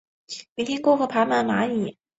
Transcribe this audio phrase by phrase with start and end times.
[0.55, 1.95] 明天过后爬满蚂蚁